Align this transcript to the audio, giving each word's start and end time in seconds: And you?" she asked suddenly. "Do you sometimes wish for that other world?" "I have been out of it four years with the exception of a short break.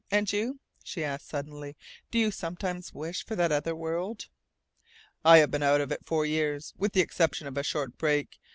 And 0.09 0.33
you?" 0.33 0.59
she 0.83 1.03
asked 1.03 1.27
suddenly. 1.27 1.77
"Do 2.09 2.17
you 2.17 2.31
sometimes 2.31 2.91
wish 2.91 3.23
for 3.23 3.35
that 3.35 3.51
other 3.51 3.75
world?" 3.75 4.29
"I 5.23 5.37
have 5.37 5.51
been 5.51 5.61
out 5.61 5.79
of 5.79 5.91
it 5.91 6.07
four 6.07 6.25
years 6.25 6.73
with 6.75 6.93
the 6.93 7.01
exception 7.01 7.45
of 7.45 7.55
a 7.55 7.61
short 7.61 7.99
break. 7.99 8.39